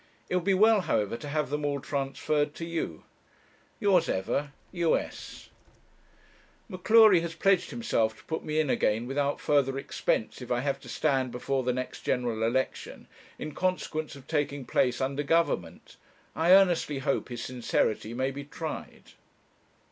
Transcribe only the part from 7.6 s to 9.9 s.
himself to put me in again without further